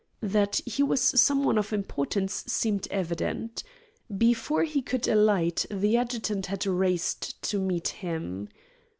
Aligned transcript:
That 0.23 0.59
he 0.65 0.81
was 0.81 0.99
some 0.99 1.43
one 1.43 1.59
of 1.59 1.71
importance 1.71 2.43
seemed 2.47 2.87
evident. 2.89 3.63
Before 4.17 4.63
he 4.63 4.81
could 4.81 5.07
alight 5.07 5.67
the 5.69 5.95
adjutant 5.95 6.47
had 6.47 6.65
raced 6.65 7.39
to 7.43 7.59
meet 7.59 7.89
him. 7.89 8.49